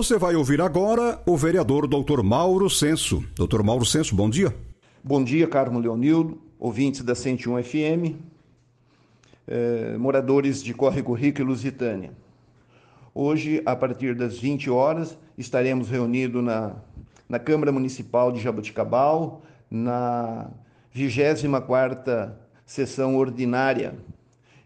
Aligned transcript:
Você 0.00 0.16
vai 0.16 0.34
ouvir 0.34 0.62
agora 0.62 1.20
o 1.26 1.36
vereador 1.36 1.86
Dr. 1.86 2.22
Mauro 2.22 2.70
Senso. 2.70 3.22
Dr. 3.34 3.62
Mauro 3.62 3.84
Senso, 3.84 4.16
bom 4.16 4.30
dia. 4.30 4.56
Bom 5.04 5.22
dia, 5.22 5.46
Carmo 5.46 5.78
Leonildo, 5.78 6.40
ouvintes 6.58 7.02
da 7.02 7.14
101 7.14 7.62
FM, 7.62 8.16
eh, 9.46 9.98
moradores 9.98 10.62
de 10.62 10.72
Córrego 10.72 11.12
Rico 11.12 11.42
e 11.42 11.44
Lusitânia. 11.44 12.12
Hoje, 13.14 13.60
a 13.66 13.76
partir 13.76 14.14
das 14.14 14.38
20 14.38 14.70
horas, 14.70 15.18
estaremos 15.36 15.90
reunidos 15.90 16.42
na, 16.42 16.76
na 17.28 17.38
Câmara 17.38 17.70
Municipal 17.70 18.32
de 18.32 18.40
Jaboticabal, 18.40 19.42
na 19.70 20.48
24ª 20.96 22.32
sessão 22.64 23.16
ordinária, 23.16 23.94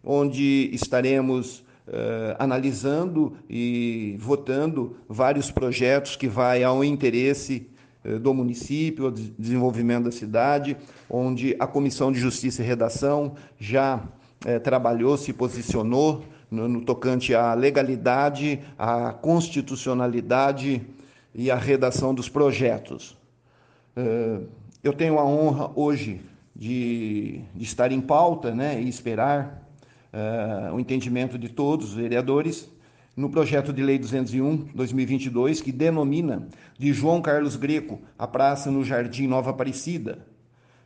onde 0.05 0.71
estaremos 0.73 1.64
Uh, 1.87 2.33
analisando 2.39 3.37
e 3.47 4.17
votando 4.19 4.97
vários 5.07 5.51
projetos 5.51 6.17
que 6.17 6.27
vai 6.27 6.65
ao 6.65 6.83
interesse 6.83 7.69
uh, 8.03 8.19
do 8.19 8.33
município, 8.33 9.05
ao 9.05 9.11
desenvolvimento 9.11 10.05
da 10.05 10.11
cidade, 10.11 10.79
onde 11.11 11.55
a 11.59 11.67
Comissão 11.67 12.11
de 12.11 12.19
Justiça 12.19 12.63
e 12.63 12.67
Redação 12.67 13.35
já 13.59 13.97
uh, 13.97 14.61
trabalhou, 14.61 15.19
se 15.19 15.31
posicionou 15.35 16.25
no, 16.51 16.67
no, 16.67 16.81
tocante 16.81 17.35
à 17.35 17.53
legalidade, 17.53 18.61
à 18.79 19.13
constitucionalidade 19.13 20.81
e 21.35 21.51
à 21.51 21.57
redação 21.57 22.15
dos 22.15 22.31
projetos. 22.31 23.15
eu 24.83 24.93
tenho 24.95 25.19
a 25.19 25.25
honra 25.25 25.71
hoje 25.75 26.23
de, 26.57 27.43
de 27.55 27.65
estar 27.65 27.93
em 27.93 28.01
pauta 28.01 28.55
né, 28.55 28.81
e 28.81 28.89
esperar 28.89 29.63
uh, 30.15 30.75
o 30.75 30.81
entendimento 30.81 31.37
de 31.37 31.49
todos 31.49 31.89
os 31.91 31.95
vereadores 31.95 32.71
no 33.17 33.29
projeto 33.29 33.73
de 33.73 33.83
lei 33.83 33.99
201/2022 33.99 35.63
que 35.63 35.73
denomina 35.73 36.49
de 36.79 36.93
João 36.93 37.21
Carlos 37.21 37.57
Greco 37.57 38.01
a 38.19 38.27
praça 38.27 38.71
no 38.71 38.85
Jardim 38.85 39.27
Nova 39.27 39.51
Aparecida. 39.51 40.27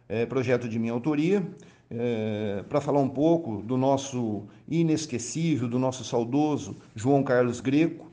É 0.08 0.24
projeto 0.24 0.68
de 0.68 0.78
minha 0.78 0.92
autoria, 0.92 1.46
é, 1.90 2.64
para 2.68 2.80
falar 2.80 3.00
um 3.00 3.08
pouco 3.08 3.62
do 3.62 3.76
nosso 3.76 4.46
inesquecível, 4.68 5.68
do 5.68 5.78
nosso 5.78 6.04
saudoso 6.04 6.76
João 6.94 7.22
Carlos 7.22 7.60
Greco, 7.60 8.10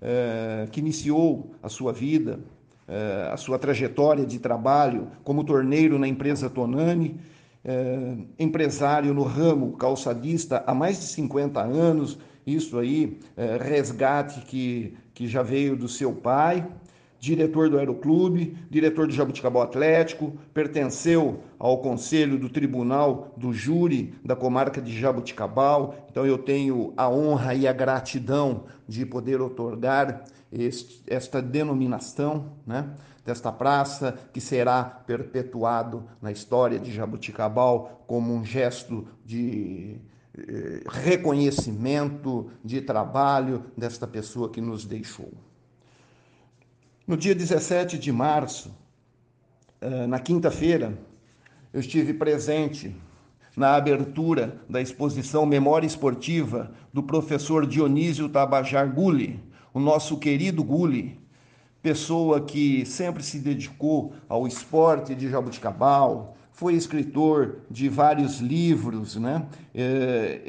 é, 0.00 0.68
que 0.70 0.80
iniciou 0.80 1.52
a 1.62 1.68
sua 1.68 1.92
vida, 1.92 2.40
é, 2.86 3.30
a 3.32 3.36
sua 3.36 3.58
trajetória 3.58 4.26
de 4.26 4.38
trabalho 4.38 5.08
como 5.24 5.44
torneiro 5.44 5.98
na 5.98 6.06
empresa 6.06 6.50
Tonani 6.50 7.18
é, 7.66 8.16
empresário 8.38 9.12
no 9.12 9.24
ramo 9.24 9.76
calçadista 9.76 10.62
há 10.66 10.72
mais 10.72 11.00
de 11.00 11.06
50 11.06 11.60
anos, 11.60 12.16
isso 12.46 12.78
aí, 12.78 13.18
é, 13.36 13.58
resgate 13.60 14.40
que, 14.42 14.94
que 15.12 15.26
já 15.26 15.42
veio 15.42 15.76
do 15.76 15.88
seu 15.88 16.12
pai, 16.12 16.64
diretor 17.18 17.68
do 17.68 17.76
Aeroclube, 17.76 18.56
diretor 18.70 19.08
do 19.08 19.12
Jabuticabal 19.12 19.62
Atlético, 19.62 20.32
pertenceu 20.54 21.40
ao 21.58 21.78
conselho 21.78 22.38
do 22.38 22.48
tribunal 22.48 23.34
do 23.36 23.52
júri 23.52 24.14
da 24.24 24.36
comarca 24.36 24.80
de 24.80 24.96
Jabuticabal. 24.96 26.06
Então 26.08 26.24
eu 26.24 26.38
tenho 26.38 26.92
a 26.96 27.10
honra 27.10 27.52
e 27.52 27.66
a 27.66 27.72
gratidão 27.72 28.64
de 28.86 29.04
poder 29.04 29.40
otorgar 29.40 30.22
este, 30.52 31.02
esta 31.08 31.42
denominação, 31.42 32.52
né? 32.64 32.90
Desta 33.26 33.50
praça, 33.50 34.16
que 34.32 34.40
será 34.40 34.84
perpetuado 34.84 36.04
na 36.22 36.30
história 36.30 36.78
de 36.78 36.92
Jabuticabal 36.92 38.04
como 38.06 38.32
um 38.32 38.44
gesto 38.44 39.08
de 39.24 40.00
eh, 40.38 40.84
reconhecimento, 40.88 42.48
de 42.64 42.80
trabalho 42.80 43.64
desta 43.76 44.06
pessoa 44.06 44.48
que 44.48 44.60
nos 44.60 44.84
deixou. 44.84 45.32
No 47.04 47.16
dia 47.16 47.34
17 47.34 47.98
de 47.98 48.12
março, 48.12 48.72
eh, 49.80 50.06
na 50.06 50.20
quinta-feira, 50.20 50.96
eu 51.72 51.80
estive 51.80 52.14
presente 52.14 52.94
na 53.56 53.74
abertura 53.74 54.60
da 54.68 54.80
exposição 54.80 55.44
Memória 55.44 55.86
Esportiva 55.86 56.70
do 56.92 57.02
professor 57.02 57.66
Dionísio 57.66 58.28
Tabajar 58.28 58.88
Gulli, 58.94 59.42
o 59.74 59.80
nosso 59.80 60.16
querido 60.16 60.62
Gulli, 60.62 61.25
pessoa 61.86 62.40
que 62.40 62.84
sempre 62.84 63.22
se 63.22 63.38
dedicou 63.38 64.12
ao 64.28 64.44
esporte 64.44 65.14
de 65.14 65.30
jabuticabal, 65.30 66.36
foi 66.50 66.74
escritor 66.74 67.58
de 67.70 67.88
vários 67.88 68.40
livros, 68.40 69.14
né? 69.14 69.46
É, 69.72 70.40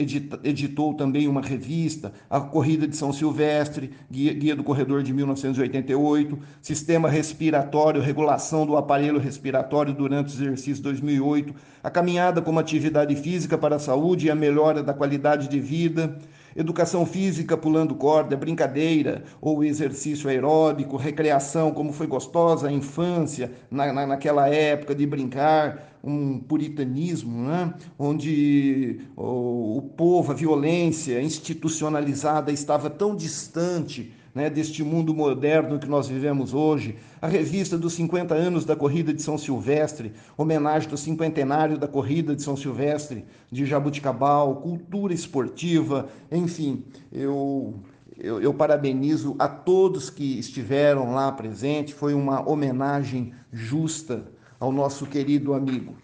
editou 0.44 0.96
também 0.96 1.28
uma 1.28 1.42
revista, 1.42 2.12
A 2.28 2.42
Corrida 2.42 2.88
de 2.88 2.98
São 2.98 3.14
Silvestre, 3.14 3.92
Guia, 4.10 4.56
do 4.56 4.64
Corredor 4.64 5.04
de 5.04 5.14
1988, 5.14 6.40
Sistema 6.60 7.08
Respiratório, 7.08 8.02
Regulação 8.02 8.66
do 8.66 8.76
Aparelho 8.76 9.20
Respiratório 9.20 9.94
durante 9.94 10.30
o 10.30 10.42
exercício 10.42 10.82
2008, 10.82 11.54
A 11.84 11.92
Caminhada 11.92 12.42
como 12.42 12.58
Atividade 12.58 13.16
Física 13.16 13.60
para 13.60 13.76
a 13.76 13.80
Saúde 13.80 14.26
e 14.26 14.32
a 14.32 14.36
Melhora 14.36 14.82
da 14.82 14.94
Qualidade 14.94 15.48
de 15.48 15.60
Vida, 15.60 16.18
Educação 16.58 17.06
física 17.06 17.56
pulando 17.56 17.94
corda, 17.94 18.36
brincadeira 18.36 19.24
ou 19.40 19.64
exercício 19.64 20.28
aeróbico, 20.28 20.98
recreação, 20.98 21.72
como 21.72 21.94
foi 21.94 22.08
gostosa 22.08 22.68
a 22.68 22.72
infância 22.72 23.52
na, 23.70 23.94
na, 23.94 24.08
naquela 24.08 24.50
época 24.50 24.96
de 24.96 25.06
brincar, 25.06 26.00
um 26.04 26.40
puritanismo, 26.40 27.48
né? 27.48 27.76
onde 28.00 29.02
o, 29.16 29.78
o 29.78 29.82
povo, 29.84 30.32
a 30.32 30.36
violência 30.36 31.22
institucionalizada 31.22 32.52
estava 32.52 32.90
tão 32.90 33.16
distante 33.16 34.12
né, 34.38 34.52
deste 34.52 34.84
mundo 34.84 35.16
moderno 35.16 35.80
que 35.80 35.88
nós 35.88 36.08
vivemos 36.08 36.54
hoje, 36.54 36.96
a 37.20 37.26
revista 37.28 37.76
dos 37.76 37.94
50 37.94 38.36
anos 38.36 38.66
da 38.66 38.76
corrida 38.76 39.12
de 39.12 39.20
São 39.20 39.36
Silvestre, 39.36 40.14
homenagem 40.38 40.88
do 40.88 40.96
cinquentenário 40.96 41.76
da 41.76 41.88
corrida 41.88 42.36
de 42.36 42.44
São 42.44 42.56
Silvestre 42.56 43.26
de 43.52 43.66
Jabuticabal, 43.66 44.58
cultura 44.58 45.12
esportiva, 45.12 46.10
enfim, 46.32 46.86
eu, 47.12 47.80
eu, 48.16 48.40
eu 48.40 48.54
parabenizo 48.54 49.36
a 49.40 49.48
todos 49.48 50.12
que 50.12 50.38
estiveram 50.38 51.16
lá 51.16 51.32
presentes, 51.32 51.96
foi 51.96 52.14
uma 52.14 52.48
homenagem 52.48 53.34
justa 53.52 54.24
ao 54.60 54.72
nosso 54.72 55.08
querido 55.08 55.56
amigo. 55.56 55.96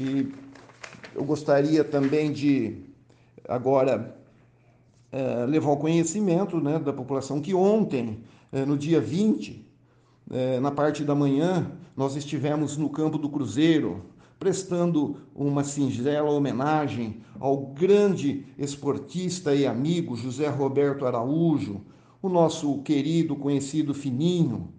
E 0.00 0.32
eu 1.14 1.22
gostaria 1.22 1.84
também 1.84 2.32
de 2.32 2.78
agora 3.46 4.21
é, 5.12 5.44
levar 5.46 5.68
ao 5.68 5.76
conhecimento 5.76 6.58
né, 6.58 6.78
da 6.78 6.92
população 6.92 7.40
que 7.40 7.54
ontem, 7.54 8.20
é, 8.50 8.64
no 8.64 8.78
dia 8.78 9.00
20, 9.00 9.64
é, 10.30 10.58
na 10.58 10.70
parte 10.70 11.04
da 11.04 11.14
manhã, 11.14 11.70
nós 11.94 12.16
estivemos 12.16 12.78
no 12.78 12.88
campo 12.88 13.18
do 13.18 13.28
Cruzeiro, 13.28 14.06
prestando 14.38 15.18
uma 15.34 15.62
singela 15.62 16.30
homenagem 16.30 17.20
ao 17.38 17.58
grande 17.58 18.46
esportista 18.58 19.54
e 19.54 19.66
amigo 19.66 20.16
José 20.16 20.48
Roberto 20.48 21.06
Araújo, 21.06 21.82
o 22.20 22.28
nosso 22.28 22.78
querido, 22.82 23.36
conhecido 23.36 23.92
Fininho, 23.92 24.72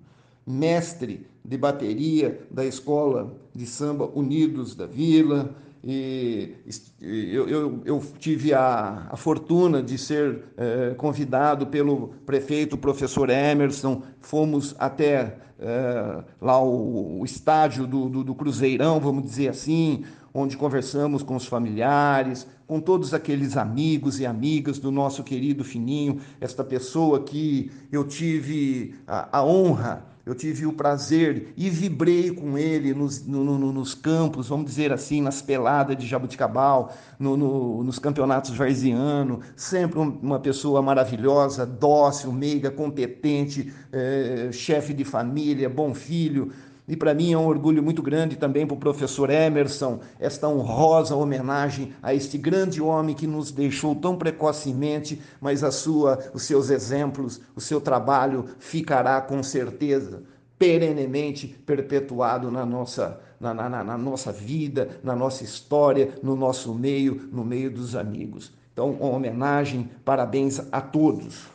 mestre 0.45 1.27
de 1.43 1.57
bateria 1.57 2.41
da 2.49 2.65
Escola 2.65 3.35
de 3.53 3.65
Samba 3.65 4.09
Unidos 4.13 4.75
da 4.75 4.85
Vila, 4.85 5.55
e 5.85 6.55
eu, 7.01 7.49
eu, 7.49 7.81
eu 7.83 8.03
tive 8.17 8.53
a, 8.53 9.09
a, 9.11 9.17
fortuna 9.17 9.83
de 9.83 9.97
ser 9.97 10.45
é, 10.55 10.93
convidado 10.95 11.67
pelo 11.67 12.13
prefeito, 12.25 12.77
professor 12.77 13.29
Emerson, 13.29 14.01
fomos 14.21 14.73
até 14.79 15.39
é, 15.59 16.23
lá 16.39 16.63
o, 16.63 17.19
o 17.19 17.25
estádio 17.25 17.85
do, 17.85 18.07
do, 18.07 18.23
do, 18.23 18.33
Cruzeirão, 18.33 18.97
vamos 19.01 19.23
dizer 19.23 19.49
assim, 19.49 20.05
onde 20.33 20.55
conversamos 20.55 21.21
com 21.21 21.35
os 21.35 21.45
familiares, 21.45 22.47
com 22.65 22.79
todos 22.79 23.13
aqueles 23.13 23.57
amigos 23.57 24.21
e 24.21 24.25
amigas 24.25 24.79
do 24.79 24.89
nosso 24.89 25.21
querido 25.21 25.65
Fininho, 25.65 26.21
esta 26.39 26.63
pessoa 26.63 27.23
que 27.23 27.69
eu 27.91 28.05
tive 28.05 28.95
a, 29.05 29.39
a 29.39 29.45
honra 29.45 30.12
eu 30.25 30.33
tive 30.33 30.65
o 30.65 30.71
prazer 30.71 31.53
e 31.57 31.69
vibrei 31.69 32.31
com 32.31 32.57
ele 32.57 32.93
nos, 32.93 33.25
no, 33.25 33.43
no, 33.43 33.73
nos 33.73 33.93
campos, 33.93 34.47
vamos 34.47 34.65
dizer 34.65 34.93
assim, 34.93 35.21
nas 35.21 35.41
peladas 35.41 35.97
de 35.97 36.07
Jabuticabal, 36.07 36.93
no, 37.19 37.83
nos 37.83 37.99
campeonatos 37.99 38.55
varziano, 38.55 39.41
sempre 39.55 39.99
uma 39.99 40.39
pessoa 40.39 40.81
maravilhosa, 40.81 41.65
dócil, 41.65 42.31
meiga, 42.31 42.71
competente, 42.71 43.73
é, 43.91 44.49
chefe 44.53 44.93
de 44.93 45.03
família, 45.03 45.69
bom 45.69 45.93
filho. 45.93 46.53
E 46.87 46.97
para 46.97 47.13
mim 47.13 47.31
é 47.31 47.37
um 47.37 47.47
orgulho 47.47 47.81
muito 47.81 48.01
grande 48.01 48.35
também 48.35 48.67
para 48.67 48.75
o 48.75 48.79
professor 48.79 49.29
Emerson, 49.29 50.01
esta 50.19 50.49
honrosa 50.49 51.15
homenagem 51.15 51.93
a 52.01 52.13
este 52.13 52.37
grande 52.37 52.81
homem 52.81 53.15
que 53.15 53.25
nos 53.25 53.51
deixou 53.51 53.95
tão 53.95 54.17
precocemente, 54.17 55.21
mas 55.39 55.63
a 55.63 55.71
sua, 55.71 56.19
os 56.33 56.43
seus 56.43 56.69
exemplos, 56.69 57.39
o 57.55 57.61
seu 57.61 57.79
trabalho 57.79 58.45
ficará 58.59 59.21
com 59.21 59.41
certeza 59.41 60.23
perenemente 60.59 61.47
perpetuado 61.65 62.49
na 62.51 62.65
nossa, 62.65 63.19
na, 63.39 63.53
na, 63.53 63.83
na 63.83 63.97
nossa 63.97 64.31
vida, 64.31 64.99
na 65.03 65.15
nossa 65.15 65.43
história, 65.43 66.13
no 66.23 66.35
nosso 66.35 66.73
meio, 66.73 67.29
no 67.31 67.43
meio 67.43 67.71
dos 67.71 67.95
amigos. 67.95 68.53
Então, 68.71 68.91
uma 68.91 69.15
homenagem, 69.15 69.89
parabéns 70.05 70.61
a 70.71 70.81
todos. 70.81 71.47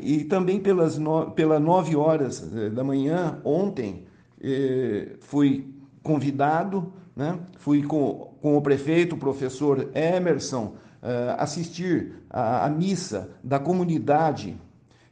E 0.00 0.24
também 0.24 0.60
pelas 0.60 0.98
no, 0.98 1.30
pelas 1.30 1.60
nove 1.60 1.96
horas 1.96 2.46
eh, 2.54 2.68
da 2.70 2.84
manhã, 2.84 3.40
ontem, 3.44 4.04
eh, 4.42 5.16
fui 5.20 5.72
convidado, 6.02 6.92
né? 7.16 7.38
fui 7.56 7.82
com, 7.82 8.34
com 8.42 8.56
o 8.56 8.62
prefeito, 8.62 9.14
o 9.14 9.18
professor 9.18 9.90
Emerson, 9.94 10.74
eh, 11.02 11.34
assistir 11.38 12.14
à, 12.28 12.68
missa 12.68 13.30
da 13.42 13.58
comunidade 13.58 14.60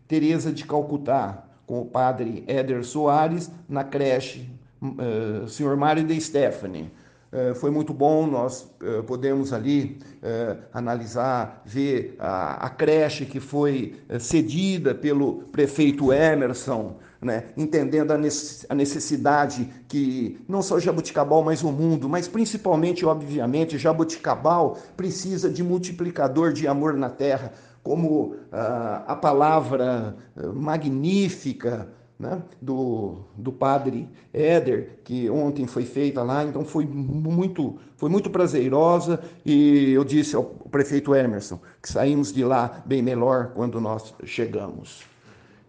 Teresa 0.07 0.53
de 0.53 0.65
Calcutá, 0.65 1.45
com 1.67 1.81
o 1.83 1.87
padre 1.87 2.45
Éder 2.47 2.85
Soares, 2.85 3.51
na 3.69 3.85
creche 3.85 4.51
uh, 4.83 5.47
Senhor 5.47 5.77
Mário 5.77 6.03
de 6.03 6.19
Stephanie. 6.19 6.91
Eh, 7.31 7.53
foi 7.55 7.71
muito 7.71 7.93
bom, 7.93 8.27
nós 8.27 8.63
uh, 8.83 9.03
podemos 9.03 9.53
ali 9.53 9.99
uh, 10.23 10.63
analisar, 10.73 11.63
ver 11.65 12.17
a, 12.19 12.71
creche 12.71 13.27
que 13.27 13.39
foi 13.39 13.97
cedida 14.19 14.95
pelo 14.95 15.43
prefeito 15.53 16.11
Emerson, 16.11 16.97
né, 17.21 17.45
entendendo 17.57 18.13
a 18.13 18.75
necessidade 18.75 19.69
que 19.89 20.41
não 20.49 20.63
só 20.63 20.79
Jabuticabal, 20.79 21.43
mas 21.43 21.63
o 21.63 21.71
mundo, 21.71 22.09
mas 22.09 22.29
principalmente, 22.29 23.05
obviamente, 23.05 23.77
Jabuticabal 23.77 24.79
precisa 24.97 25.51
de 25.51 25.63
multiplicador 25.63 26.53
de 26.53 26.67
amor 26.67 26.95
na 26.95 27.11
terra, 27.11 27.53
como 27.83 28.37
a 28.53 29.17
palavra 29.17 30.15
magnífica 30.55 31.89
né, 32.19 32.43
do, 32.61 33.19
do 33.37 33.53
padre 33.53 34.09
Éder, 34.33 34.99
que 35.05 35.31
ontem 35.31 35.67
foi 35.67 35.85
feita 35.85 36.23
lá, 36.23 36.45
então 36.45 36.65
foi 36.65 36.85
muito, 36.85 37.79
foi 37.97 38.11
muito 38.11 38.29
prazerosa 38.29 39.23
e 39.47 39.93
eu 39.93 40.03
disse 40.03 40.35
ao 40.35 40.45
prefeito 40.45 41.15
Emerson 41.15 41.61
que 41.81 41.91
saímos 41.91 42.33
de 42.33 42.45
lá 42.45 42.83
bem 42.85 43.03
melhor 43.03 43.53
quando 43.55 43.81
nós 43.81 44.13
chegamos. 44.25 45.03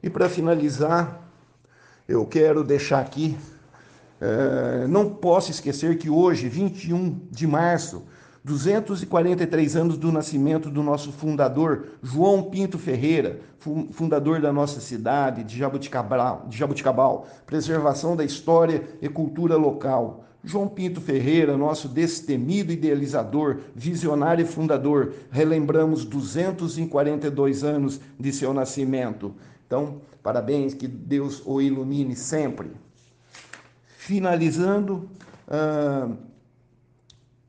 E 0.02 0.10
para 0.10 0.28
finalizar, 0.28 1.22
eu 2.08 2.26
quero 2.26 2.64
deixar 2.64 3.02
aqui, 3.02 3.38
é, 4.20 4.88
não 4.88 5.10
posso 5.10 5.52
esquecer 5.52 5.98
que 6.00 6.10
hoje, 6.10 6.50
21 6.50 7.28
de 7.30 7.46
março, 7.46 8.04
243 8.44 9.76
anos 9.76 9.98
do 9.98 10.12
nascimento 10.12 10.70
do 10.70 10.82
nosso 10.82 11.12
fundador, 11.12 11.88
João 12.02 12.44
Pinto 12.44 12.78
Ferreira, 12.78 13.42
fundador 13.92 14.42
da 14.42 14.52
nossa 14.52 14.80
cidade, 14.80 15.44
de 15.44 15.58
Jabuticabal, 15.58 16.46
de 16.48 16.58
Jabuticabal, 16.58 17.28
preservação 17.46 18.16
da 18.16 18.24
história 18.24 18.84
e 19.02 19.10
cultura 19.10 19.58
local. 19.58 20.26
João 20.42 20.70
Pinto 20.70 21.02
Ferreira, 21.02 21.58
nosso 21.58 21.90
destemido 21.90 22.72
idealizador, 22.72 23.58
visionário 23.76 24.44
e 24.44 24.48
fundador, 24.48 25.14
relembramos 25.30 26.06
242 26.06 27.64
anos 27.64 28.00
de 28.18 28.32
seu 28.32 28.54
nascimento. 28.54 29.36
Então, 29.68 30.02
parabéns, 30.24 30.74
que 30.74 30.88
Deus 30.88 31.44
o 31.46 31.62
ilumine 31.62 32.16
sempre. 32.16 32.72
Finalizando, 33.98 35.10
uh, 35.48 36.16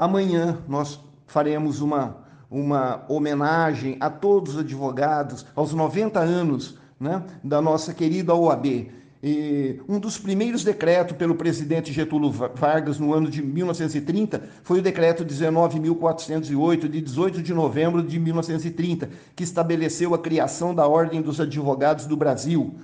Amanhã 0.01 0.57
nós 0.67 0.99
faremos 1.27 1.83
uma, 1.83 2.17
uma 2.51 3.05
homenagem 3.07 3.99
a 4.01 4.09
todos 4.09 4.55
os 4.55 4.61
advogados, 4.61 5.45
aos 5.55 5.75
90 5.75 6.19
anos 6.19 6.79
né, 6.99 7.23
da 7.45 7.61
nossa 7.61 7.93
querida 7.93 8.35
OAB. 8.35 8.91
E 9.23 9.79
um 9.87 10.01
dos 10.01 10.17
primeiros 10.17 10.65
decretos 10.65 11.15
pelo 11.19 11.35
presidente 11.35 11.93
Getúlio 11.93 12.31
Vargas 12.31 12.99
no 12.99 13.13
ano 13.13 13.29
de 13.29 13.43
1930 13.43 14.43
foi 14.63 14.79
o 14.79 14.83
decreto 14.83 15.23
19.408, 15.23 16.89
de 16.89 17.03
18 17.03 17.43
de 17.43 17.53
novembro 17.53 18.03
de 18.03 18.19
1930, 18.19 19.11
que 19.37 19.45
estabeleceu 19.45 20.15
a 20.15 20.19
criação 20.19 20.75
da 20.75 20.89
Ordem 20.89 21.21
dos 21.21 21.39
Advogados 21.43 22.07
do 22.07 22.17
Brasil. 22.17 22.75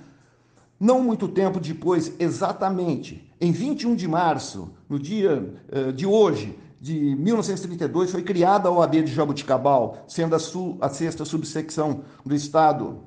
Não 0.79 1.01
muito 1.01 1.27
tempo 1.27 1.59
depois, 1.59 2.13
exatamente 2.19 3.27
em 3.41 3.51
21 3.51 3.95
de 3.95 4.07
março, 4.07 4.69
no 4.87 4.99
dia 4.99 5.51
uh, 5.71 5.91
de 5.91 6.05
hoje, 6.05 6.55
de 6.79 7.15
1932 7.15 8.11
foi 8.11 8.21
criada 8.21 8.69
a 8.69 8.71
OAB 8.71 9.03
de 9.03 9.13
Jabuticabal, 9.13 10.05
sendo 10.07 10.35
a, 10.35 10.39
su, 10.39 10.77
a 10.79 10.89
sexta 10.89 11.25
subsecção 11.25 12.01
do 12.25 12.35
Estado, 12.35 12.99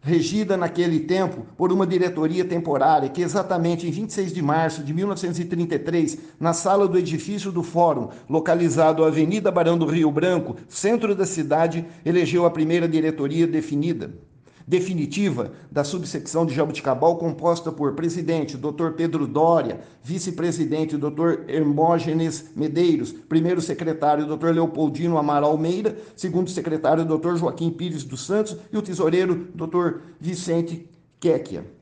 regida 0.00 0.56
naquele 0.56 1.00
tempo 1.00 1.46
por 1.56 1.72
uma 1.72 1.86
diretoria 1.86 2.44
temporária 2.44 3.08
que 3.08 3.20
exatamente 3.20 3.86
em 3.86 3.90
26 3.90 4.32
de 4.32 4.42
março 4.42 4.84
de 4.84 4.94
1933, 4.94 6.18
na 6.38 6.52
sala 6.52 6.86
do 6.86 6.98
edifício 6.98 7.50
do 7.50 7.62
Fórum, 7.62 8.08
localizado 8.28 9.04
à 9.04 9.08
Avenida 9.08 9.50
Barão 9.50 9.76
do 9.76 9.86
Rio 9.86 10.10
Branco, 10.10 10.56
centro 10.68 11.14
da 11.14 11.26
cidade, 11.26 11.84
elegeu 12.04 12.46
a 12.46 12.50
primeira 12.50 12.86
diretoria 12.86 13.46
definida 13.46 14.27
definitiva 14.68 15.52
da 15.72 15.82
subsecção 15.82 16.44
de 16.44 16.54
Jabuticabal, 16.54 17.16
composta 17.16 17.72
por 17.72 17.94
presidente 17.94 18.54
Dr. 18.54 18.90
Pedro 18.94 19.26
Dória, 19.26 19.80
vice-presidente 20.02 20.98
Dr. 20.98 21.48
Hermógenes 21.48 22.50
Medeiros, 22.54 23.10
primeiro 23.10 23.62
secretário 23.62 24.26
Dr. 24.26 24.50
Leopoldino 24.50 25.16
Amaral 25.16 25.56
Meira, 25.56 25.96
segundo 26.14 26.50
secretário 26.50 27.06
Dr. 27.06 27.36
Joaquim 27.38 27.70
Pires 27.70 28.04
dos 28.04 28.26
Santos 28.26 28.58
e 28.70 28.76
o 28.76 28.82
tesoureiro 28.82 29.48
Dr. 29.54 30.00
Vicente 30.20 30.86
Quequia. 31.18 31.77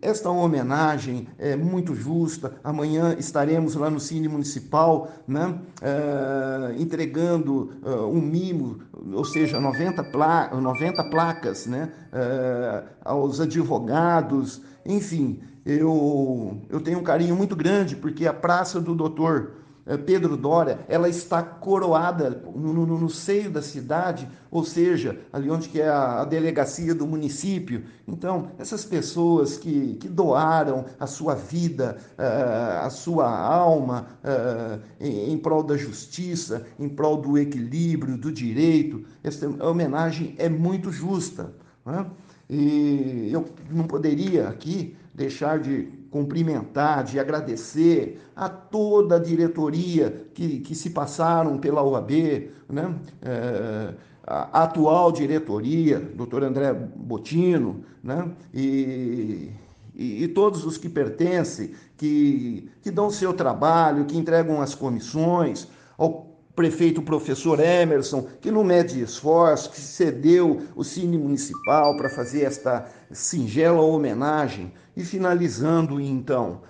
Esta 0.00 0.30
homenagem 0.30 1.28
é 1.38 1.54
muito 1.54 1.94
justa. 1.94 2.56
Amanhã 2.64 3.14
estaremos 3.16 3.76
lá 3.76 3.88
no 3.88 4.00
Cine 4.00 4.26
Municipal 4.26 5.12
né, 5.28 5.46
uh, 5.46 6.80
entregando 6.80 7.72
uh, 7.84 8.06
um 8.08 8.20
mimo, 8.20 8.80
ou 9.12 9.24
seja, 9.24 9.60
90, 9.60 10.02
pla 10.04 10.50
90 10.52 11.04
placas 11.04 11.66
né, 11.66 11.92
uh, 12.12 12.88
aos 13.04 13.40
advogados. 13.40 14.60
Enfim, 14.84 15.40
eu, 15.64 16.60
eu 16.68 16.80
tenho 16.80 16.98
um 16.98 17.04
carinho 17.04 17.36
muito 17.36 17.54
grande 17.54 17.94
porque 17.94 18.26
a 18.26 18.32
Praça 18.34 18.80
do 18.80 18.92
Doutor 18.92 19.61
Pedro 20.06 20.36
Dória, 20.36 20.78
ela 20.88 21.08
está 21.08 21.42
coroada 21.42 22.30
no, 22.54 22.72
no, 22.72 22.98
no, 22.98 23.10
seio 23.10 23.50
da 23.50 23.60
cidade, 23.60 24.28
ou 24.50 24.64
seja, 24.64 25.18
ali 25.32 25.50
onde 25.50 25.68
que 25.68 25.80
é 25.80 25.88
a, 25.88 26.20
a, 26.20 26.24
delegacia 26.24 26.94
do 26.94 27.04
município. 27.04 27.84
Então, 28.06 28.52
essas 28.58 28.84
pessoas 28.84 29.56
que, 29.56 29.94
que 29.94 30.08
doaram 30.08 30.84
a 31.00 31.06
sua 31.06 31.34
vida, 31.34 31.98
uh, 32.16 32.86
a 32.86 32.90
sua 32.90 33.28
alma 33.28 34.06
uh, 34.22 34.80
em, 35.00 35.32
em, 35.32 35.38
prol 35.38 35.64
da 35.64 35.76
justiça, 35.76 36.64
em 36.78 36.88
prol 36.88 37.16
do 37.16 37.36
equilíbrio, 37.36 38.16
do 38.16 38.30
direito, 38.30 39.04
essa 39.24 39.48
homenagem 39.64 40.36
é 40.38 40.48
muito 40.48 40.92
justa. 40.92 41.52
Né? 41.84 42.06
E 42.48 43.30
eu 43.32 43.46
não 43.70 43.84
poderia 43.84 44.48
aqui 44.48 44.94
deixar 45.14 45.58
de 45.58 45.88
cumprimentar, 46.10 47.04
de 47.04 47.18
agradecer 47.18 48.20
a 48.34 48.48
toda 48.48 49.16
a 49.16 49.18
diretoria 49.18 50.26
que, 50.34 50.60
que 50.60 50.74
se 50.74 50.90
passaram 50.90 51.58
pela 51.58 51.82
OAB, 51.82 52.50
né? 52.68 52.94
É, 53.22 53.94
a 54.24 54.62
atual 54.62 55.10
diretoria, 55.10 55.98
doutor 55.98 56.44
André 56.44 56.72
Botino, 56.72 57.84
né? 58.02 58.30
e, 58.54 59.50
e, 59.94 60.22
e, 60.22 60.28
todos 60.28 60.64
os 60.64 60.78
que 60.78 60.88
pertencem, 60.88 61.72
que, 61.96 62.70
que 62.82 62.90
dão 62.90 63.10
seu 63.10 63.34
trabalho, 63.34 64.04
que 64.04 64.16
entregam 64.16 64.62
as 64.62 64.74
comissões, 64.74 65.68
ao 65.98 66.31
prefeito 66.54 67.02
professor 67.02 67.58
Emerson, 67.60 68.26
que 68.40 68.50
não 68.50 68.62
mede 68.62 69.00
esforço, 69.00 69.70
que 69.70 69.80
cedeu 69.80 70.62
o 70.76 70.84
Cine 70.84 71.16
Municipal 71.16 71.96
para 71.96 72.10
fazer 72.10 72.42
esta 72.42 72.86
singela 73.10 73.80
homenagem. 73.80 74.72
E 74.96 75.04
finalizando, 75.04 76.00
então, 76.00 76.60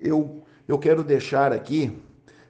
eu, 0.00 0.42
eu 0.68 0.78
quero 0.78 1.02
deixar 1.02 1.52
aqui 1.52 1.92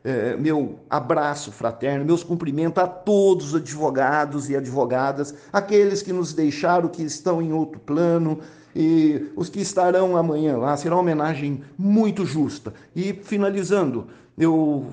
é, 0.05 0.37
meu 0.37 0.81
abraço 0.91 1.53
fraterno, 1.53 2.05
meus 2.05 2.25
cumprimentos 2.25 2.83
a 2.83 2.89
todos 2.89 3.49
os 3.49 3.55
advogados 3.55 4.51
e 4.51 4.57
advogadas, 4.57 5.33
aqueles 5.53 6.03
que 6.03 6.13
nos 6.13 6.33
deixaram, 6.33 6.89
que 6.89 7.03
estão 7.03 7.41
em 7.41 7.53
outro 7.53 7.79
plano, 7.79 8.41
e 8.75 9.31
os 9.37 9.49
que 9.49 9.61
estarão 9.61 10.17
amanhã 10.17 10.57
lá. 10.57 10.77
Será 10.77 10.97
uma 10.97 11.03
homenagem 11.03 11.63
muito 11.79 12.25
justa. 12.27 12.73
E 12.97 13.13
finalizando, 13.13 14.09
eu, 14.37 14.87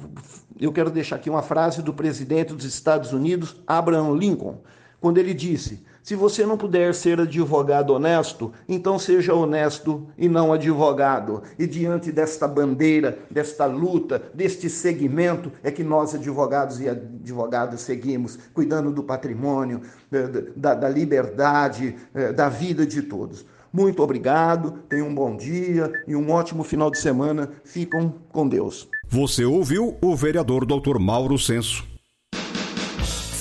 eu 0.66 0.74
quero 0.74 0.89
deixar 0.89 1.16
aqui 1.16 1.30
uma 1.30 1.42
frase 1.42 1.82
do 1.82 1.94
presidente 1.94 2.54
dos 2.54 2.66
Estados 2.66 3.13
Unidos, 3.13 3.56
Abraham 3.66 4.16
Lincoln, 4.16 4.62
quando 5.00 5.18
ele 5.18 5.34
disse: 5.34 5.84
Se 6.04 6.16
você 6.16 6.46
não 6.46 6.58
puder 6.58 6.94
ser 6.94 7.20
advogado 7.22 7.94
honesto, 7.94 8.51
então 8.68 9.00
seja 9.00 9.34
honesto 9.34 10.08
e 10.18 10.28
não 10.28 10.51
advogado. 10.51 11.44
E 11.58 11.66
diante 11.66 12.12
desta 12.12 12.48
bandeira, 12.48 13.18
desta 13.32 13.66
luta, 13.66 14.22
deste 14.34 14.70
segmento, 14.70 15.51
é 15.63 15.72
que 15.72 15.84
nós, 15.84 16.13
advogados 16.13 16.82
e 16.82 16.89
advogadas, 16.89 17.82
seguimos, 17.82 18.38
cuidando 18.54 18.92
do 18.92 19.04
patrimônio, 19.04 19.82
eh, 20.12 20.51
da, 20.56 20.75
da 20.75 20.89
liberdade, 20.89 21.96
eh, 22.13 22.34
da 22.34 22.50
vida 22.50 22.86
de 22.86 23.01
todos. 23.01 23.46
Muito 23.72 24.01
obrigado, 24.01 24.80
tenham 24.89 25.08
um 25.08 25.16
bom 25.16 25.38
dia 25.38 25.92
e 26.08 26.16
um 26.16 26.32
ótimo 26.32 26.63
final 26.63 26.89
de 26.89 26.98
semana. 26.98 27.50
Ficam 27.63 28.16
com 28.32 28.48
Deus. 28.48 28.89
Você 29.12 29.44
ouviu 29.44 29.98
o 30.04 30.16
vereador 30.16 30.68
Dr. 30.68 31.00
Mauro 31.00 31.39
Senso. 31.39 31.84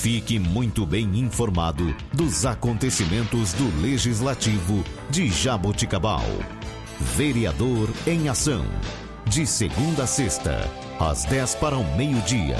Fique 0.01 0.39
muito 0.39 0.83
bem 0.83 1.19
informado 1.19 1.95
dos 2.11 2.43
acontecimentos 2.43 3.53
do 3.53 3.79
Legislativo 3.79 4.83
de 5.11 5.29
Jaboticabal. 5.29 6.25
Vereador 6.99 7.87
em 8.07 8.29
Ação. 8.29 8.65
De 9.27 9.45
segunda 9.45 10.05
a 10.05 10.07
sexta, 10.07 10.67
às 10.99 11.23
10 11.25 11.53
para 11.55 11.77
o 11.77 11.95
meio-dia. 11.95 12.57